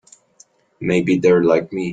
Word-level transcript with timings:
Maybe 0.79 1.19
they're 1.19 1.43
like 1.43 1.71
me. 1.71 1.89